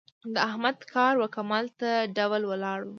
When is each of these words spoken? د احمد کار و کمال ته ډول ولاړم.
د 0.33 0.35
احمد 0.49 0.77
کار 0.93 1.13
و 1.17 1.23
کمال 1.35 1.65
ته 1.79 1.89
ډول 2.17 2.41
ولاړم. 2.47 2.89